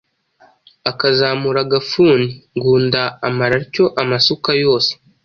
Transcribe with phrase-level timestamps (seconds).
[0.91, 2.27] akazamura agafuni.
[2.57, 4.91] Ngunda amara atyo amasuka yose,